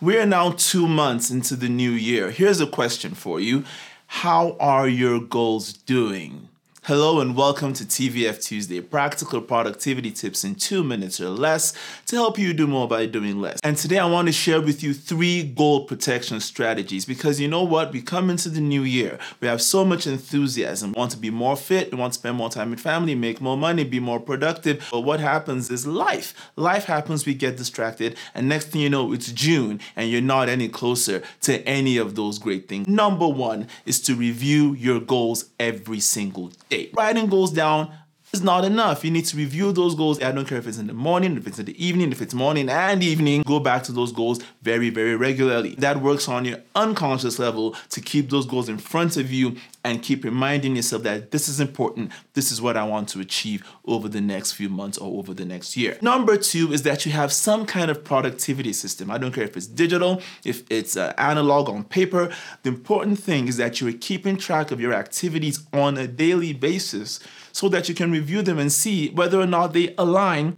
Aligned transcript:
We're 0.00 0.26
now 0.26 0.52
two 0.52 0.86
months 0.86 1.28
into 1.28 1.56
the 1.56 1.68
new 1.68 1.90
year. 1.90 2.30
Here's 2.30 2.60
a 2.60 2.68
question 2.68 3.14
for 3.14 3.40
you 3.40 3.64
How 4.06 4.56
are 4.60 4.86
your 4.86 5.20
goals 5.20 5.72
doing? 5.72 6.48
Hello 6.88 7.20
and 7.20 7.36
welcome 7.36 7.74
to 7.74 7.84
TVF 7.84 8.42
Tuesday, 8.42 8.80
practical 8.80 9.42
productivity 9.42 10.10
tips 10.10 10.42
in 10.42 10.54
two 10.54 10.82
minutes 10.82 11.20
or 11.20 11.28
less 11.28 11.74
to 12.06 12.16
help 12.16 12.38
you 12.38 12.54
do 12.54 12.66
more 12.66 12.88
by 12.88 13.04
doing 13.04 13.42
less. 13.42 13.60
And 13.62 13.76
today 13.76 13.98
I 13.98 14.06
want 14.06 14.26
to 14.28 14.32
share 14.32 14.62
with 14.62 14.82
you 14.82 14.94
three 14.94 15.42
goal 15.42 15.84
protection 15.84 16.40
strategies 16.40 17.04
because 17.04 17.38
you 17.38 17.46
know 17.46 17.62
what? 17.62 17.92
We 17.92 18.00
come 18.00 18.30
into 18.30 18.48
the 18.48 18.62
new 18.62 18.84
year, 18.84 19.18
we 19.42 19.48
have 19.48 19.60
so 19.60 19.84
much 19.84 20.06
enthusiasm, 20.06 20.94
we 20.94 20.98
want 20.98 21.10
to 21.10 21.18
be 21.18 21.28
more 21.28 21.58
fit, 21.58 21.92
we 21.92 21.98
want 21.98 22.14
to 22.14 22.18
spend 22.20 22.38
more 22.38 22.48
time 22.48 22.70
with 22.70 22.80
family, 22.80 23.14
make 23.14 23.42
more 23.42 23.58
money, 23.58 23.84
be 23.84 24.00
more 24.00 24.18
productive. 24.18 24.88
But 24.90 25.00
what 25.00 25.20
happens 25.20 25.70
is 25.70 25.86
life. 25.86 26.50
Life 26.56 26.84
happens, 26.84 27.26
we 27.26 27.34
get 27.34 27.58
distracted, 27.58 28.16
and 28.34 28.48
next 28.48 28.68
thing 28.68 28.80
you 28.80 28.88
know, 28.88 29.12
it's 29.12 29.30
June 29.30 29.78
and 29.94 30.10
you're 30.10 30.22
not 30.22 30.48
any 30.48 30.70
closer 30.70 31.22
to 31.42 31.60
any 31.68 31.98
of 31.98 32.14
those 32.14 32.38
great 32.38 32.66
things. 32.66 32.88
Number 32.88 33.28
one 33.28 33.68
is 33.84 34.00
to 34.00 34.14
review 34.14 34.72
your 34.72 35.00
goals 35.00 35.50
every 35.60 36.00
single 36.00 36.50
day. 36.70 36.77
Writing 36.96 37.28
goes 37.28 37.50
down 37.52 37.92
is 38.32 38.42
not 38.42 38.64
enough. 38.64 39.04
You 39.04 39.10
need 39.10 39.24
to 39.26 39.36
review 39.36 39.72
those 39.72 39.94
goals. 39.94 40.22
I 40.22 40.32
don't 40.32 40.46
care 40.46 40.58
if 40.58 40.66
it's 40.66 40.78
in 40.78 40.86
the 40.86 40.92
morning, 40.92 41.36
if 41.36 41.46
it's 41.46 41.58
in 41.58 41.66
the 41.66 41.84
evening, 41.84 42.12
if 42.12 42.20
it's 42.20 42.34
morning 42.34 42.68
and 42.68 43.02
evening, 43.02 43.42
go 43.42 43.58
back 43.58 43.82
to 43.84 43.92
those 43.92 44.12
goals 44.12 44.40
very, 44.62 44.90
very 44.90 45.16
regularly. 45.16 45.74
That 45.76 46.00
works 46.02 46.28
on 46.28 46.44
your 46.44 46.58
unconscious 46.74 47.38
level 47.38 47.74
to 47.90 48.00
keep 48.00 48.30
those 48.30 48.46
goals 48.46 48.68
in 48.68 48.78
front 48.78 49.16
of 49.16 49.32
you 49.32 49.56
and 49.84 50.02
keep 50.02 50.24
reminding 50.24 50.76
yourself 50.76 51.02
that 51.04 51.30
this 51.30 51.48
is 51.48 51.60
important. 51.60 52.12
This 52.34 52.52
is 52.52 52.60
what 52.60 52.76
I 52.76 52.84
want 52.84 53.08
to 53.10 53.20
achieve 53.20 53.64
over 53.86 54.08
the 54.08 54.20
next 54.20 54.52
few 54.52 54.68
months 54.68 54.98
or 54.98 55.18
over 55.18 55.32
the 55.32 55.46
next 55.46 55.76
year. 55.76 55.96
Number 56.02 56.36
two 56.36 56.72
is 56.72 56.82
that 56.82 57.06
you 57.06 57.12
have 57.12 57.32
some 57.32 57.64
kind 57.64 57.90
of 57.90 58.04
productivity 58.04 58.72
system. 58.74 59.10
I 59.10 59.16
don't 59.18 59.32
care 59.32 59.44
if 59.44 59.56
it's 59.56 59.66
digital, 59.66 60.20
if 60.44 60.64
it's 60.70 60.96
uh, 60.96 61.14
analog 61.16 61.68
on 61.70 61.84
paper. 61.84 62.30
The 62.62 62.68
important 62.68 63.18
thing 63.18 63.48
is 63.48 63.56
that 63.56 63.80
you're 63.80 63.92
keeping 63.92 64.36
track 64.36 64.70
of 64.70 64.80
your 64.80 64.92
activities 64.92 65.66
on 65.72 65.96
a 65.96 66.06
daily 66.06 66.52
basis 66.52 67.20
so 67.52 67.68
that 67.68 67.88
you 67.88 67.94
can 67.94 68.10
review 68.10 68.42
them 68.42 68.58
and 68.58 68.72
see 68.72 69.10
whether 69.10 69.40
or 69.40 69.46
not 69.46 69.72
they 69.72 69.94
align 69.96 70.56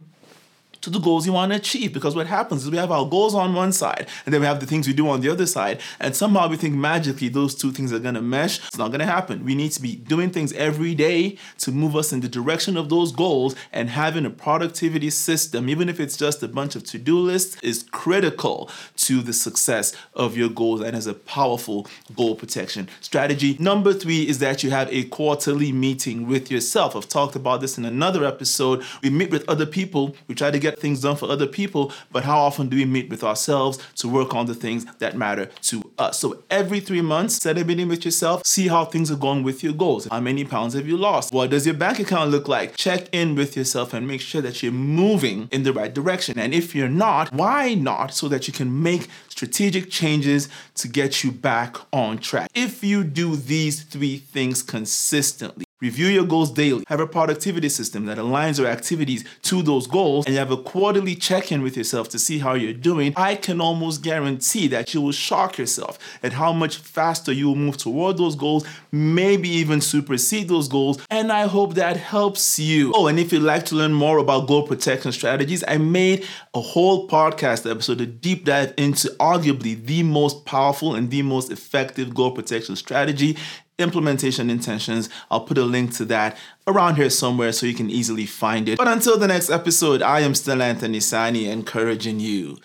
to 0.81 0.89
the 0.89 0.99
goals 0.99 1.25
you 1.25 1.33
want 1.33 1.51
to 1.51 1.57
achieve. 1.57 1.93
Because 1.93 2.15
what 2.15 2.27
happens 2.27 2.63
is 2.63 2.71
we 2.71 2.77
have 2.77 2.91
our 2.91 3.05
goals 3.05 3.35
on 3.35 3.53
one 3.53 3.71
side, 3.71 4.07
and 4.25 4.33
then 4.33 4.41
we 4.41 4.47
have 4.47 4.59
the 4.59 4.65
things 4.65 4.87
we 4.87 4.93
do 4.93 5.07
on 5.07 5.21
the 5.21 5.29
other 5.29 5.45
side. 5.45 5.79
And 5.99 6.15
somehow 6.15 6.47
we 6.47 6.57
think 6.57 6.75
magically 6.75 7.29
those 7.29 7.55
two 7.55 7.71
things 7.71 7.93
are 7.93 7.99
going 7.99 8.15
to 8.15 8.21
mesh. 8.21 8.59
It's 8.67 8.77
not 8.77 8.89
going 8.89 8.99
to 8.99 9.05
happen. 9.05 9.45
We 9.45 9.55
need 9.55 9.71
to 9.73 9.81
be 9.81 9.95
doing 9.95 10.29
things 10.29 10.53
every 10.53 10.95
day 10.95 11.37
to 11.59 11.71
move 11.71 11.95
us 11.95 12.11
in 12.11 12.21
the 12.21 12.29
direction 12.29 12.77
of 12.77 12.89
those 12.89 13.11
goals. 13.11 13.55
And 13.71 13.89
having 13.89 14.25
a 14.25 14.29
productivity 14.29 15.09
system, 15.09 15.69
even 15.69 15.89
if 15.89 15.99
it's 15.99 16.17
just 16.17 16.43
a 16.43 16.47
bunch 16.47 16.75
of 16.75 16.83
to 16.85 16.97
do 16.97 17.19
lists, 17.19 17.57
is 17.61 17.83
critical 17.91 18.69
to 18.97 19.21
the 19.21 19.33
success 19.33 19.93
of 20.13 20.37
your 20.37 20.49
goals 20.49 20.81
and 20.81 20.95
is 20.95 21.07
a 21.07 21.13
powerful 21.13 21.87
goal 22.15 22.35
protection 22.35 22.89
strategy. 23.01 23.55
Number 23.59 23.93
three 23.93 24.27
is 24.27 24.39
that 24.39 24.63
you 24.63 24.71
have 24.71 24.91
a 24.91 25.03
quarterly 25.05 25.71
meeting 25.71 26.27
with 26.27 26.49
yourself. 26.51 26.95
I've 26.95 27.07
talked 27.07 27.35
about 27.35 27.61
this 27.61 27.77
in 27.77 27.85
another 27.85 28.25
episode. 28.25 28.83
We 29.01 29.09
meet 29.09 29.31
with 29.31 29.47
other 29.49 29.65
people, 29.65 30.15
we 30.27 30.35
try 30.35 30.51
to 30.51 30.59
get 30.59 30.70
get 30.71 30.79
things 30.79 31.01
done 31.01 31.15
for 31.15 31.29
other 31.29 31.47
people, 31.47 31.91
but 32.11 32.23
how 32.23 32.39
often 32.39 32.69
do 32.69 32.77
we 32.77 32.85
meet 32.85 33.09
with 33.09 33.23
ourselves 33.23 33.79
to 33.95 34.07
work 34.07 34.33
on 34.33 34.45
the 34.45 34.55
things 34.55 34.85
that 34.99 35.15
matter 35.15 35.47
to 35.63 35.91
us? 35.97 36.19
So 36.19 36.43
every 36.49 36.79
three 36.79 37.01
months, 37.01 37.35
set 37.35 37.57
a 37.57 37.65
meeting 37.65 37.87
with 37.87 38.05
yourself, 38.05 38.45
see 38.45 38.67
how 38.67 38.85
things 38.85 39.11
are 39.11 39.15
going 39.15 39.43
with 39.43 39.63
your 39.63 39.73
goals. 39.73 40.05
How 40.05 40.19
many 40.19 40.43
pounds 40.45 40.73
have 40.73 40.87
you 40.87 40.97
lost? 40.97 41.33
What 41.33 41.49
does 41.49 41.65
your 41.65 41.75
bank 41.75 41.99
account 41.99 42.31
look 42.31 42.47
like? 42.47 42.75
Check 42.75 43.07
in 43.11 43.35
with 43.35 43.55
yourself 43.55 43.93
and 43.93 44.07
make 44.07 44.21
sure 44.21 44.41
that 44.41 44.63
you're 44.63 44.71
moving 44.71 45.47
in 45.51 45.63
the 45.63 45.73
right 45.73 45.93
direction. 45.93 46.39
And 46.39 46.53
if 46.53 46.73
you're 46.75 46.89
not, 46.89 47.33
why 47.33 47.73
not? 47.73 48.13
So 48.13 48.27
that 48.29 48.47
you 48.47 48.53
can 48.53 48.81
make 48.81 49.07
strategic 49.29 49.89
changes 49.89 50.49
to 50.75 50.87
get 50.87 51.23
you 51.23 51.31
back 51.31 51.77
on 51.91 52.17
track. 52.17 52.49
If 52.53 52.83
you 52.83 53.03
do 53.03 53.35
these 53.35 53.83
three 53.83 54.17
things 54.17 54.63
consistently, 54.63 55.65
Review 55.81 56.09
your 56.09 56.25
goals 56.25 56.51
daily. 56.51 56.83
Have 56.89 56.99
a 56.99 57.07
productivity 57.07 57.67
system 57.67 58.05
that 58.05 58.19
aligns 58.19 58.59
your 58.59 58.67
activities 58.67 59.25
to 59.41 59.63
those 59.63 59.87
goals, 59.87 60.27
and 60.27 60.33
you 60.33 60.39
have 60.39 60.51
a 60.51 60.57
quarterly 60.57 61.15
check 61.15 61.51
in 61.51 61.63
with 61.63 61.75
yourself 61.75 62.07
to 62.09 62.19
see 62.19 62.37
how 62.37 62.53
you're 62.53 62.71
doing. 62.71 63.13
I 63.17 63.33
can 63.33 63.59
almost 63.59 64.03
guarantee 64.03 64.67
that 64.67 64.93
you 64.93 65.01
will 65.01 65.11
shock 65.11 65.57
yourself 65.57 65.97
at 66.21 66.33
how 66.33 66.53
much 66.53 66.77
faster 66.77 67.31
you 67.31 67.47
will 67.47 67.55
move 67.55 67.77
toward 67.77 68.17
those 68.17 68.35
goals, 68.35 68.63
maybe 68.91 69.49
even 69.49 69.81
supersede 69.81 70.49
those 70.49 70.67
goals. 70.67 71.03
And 71.09 71.31
I 71.31 71.47
hope 71.47 71.73
that 71.73 71.97
helps 71.97 72.59
you. 72.59 72.93
Oh, 72.93 73.07
and 73.07 73.17
if 73.17 73.33
you'd 73.33 73.41
like 73.41 73.65
to 73.65 73.75
learn 73.75 73.93
more 73.93 74.19
about 74.19 74.47
goal 74.47 74.67
protection 74.67 75.11
strategies, 75.11 75.63
I 75.67 75.79
made 75.79 76.27
a 76.53 76.61
whole 76.61 77.07
podcast 77.07 77.67
episode, 77.67 78.01
a 78.01 78.05
deep 78.05 78.45
dive 78.45 78.75
into 78.77 79.07
arguably 79.19 79.83
the 79.83 80.03
most 80.03 80.45
powerful 80.45 80.93
and 80.93 81.09
the 81.09 81.23
most 81.23 81.51
effective 81.51 82.13
goal 82.13 82.29
protection 82.29 82.75
strategy 82.75 83.35
implementation 83.81 84.49
intentions. 84.49 85.09
I'll 85.29 85.41
put 85.41 85.57
a 85.57 85.63
link 85.63 85.93
to 85.95 86.05
that 86.05 86.37
around 86.67 86.95
here 86.95 87.09
somewhere 87.09 87.51
so 87.51 87.65
you 87.65 87.73
can 87.73 87.89
easily 87.89 88.25
find 88.25 88.69
it. 88.69 88.77
But 88.77 88.87
until 88.87 89.17
the 89.17 89.27
next 89.27 89.49
episode, 89.49 90.01
I 90.01 90.21
am 90.21 90.35
still 90.35 90.61
Anthony 90.61 90.99
Sani 90.99 91.49
encouraging 91.49 92.19
you. 92.19 92.57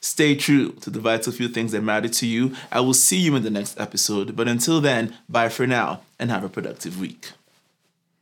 Stay 0.00 0.34
true 0.34 0.72
to 0.80 0.90
the 0.90 0.98
vital 0.98 1.32
few 1.32 1.48
things 1.48 1.72
that 1.72 1.82
matter 1.82 2.08
to 2.08 2.26
you. 2.26 2.56
I 2.72 2.80
will 2.80 2.94
see 2.94 3.18
you 3.18 3.36
in 3.36 3.44
the 3.44 3.50
next 3.50 3.78
episode. 3.78 4.34
But 4.34 4.48
until 4.48 4.80
then, 4.80 5.14
bye 5.28 5.48
for 5.48 5.66
now 5.66 6.00
and 6.18 6.30
have 6.30 6.42
a 6.42 6.48
productive 6.48 6.98
week. 6.98 7.30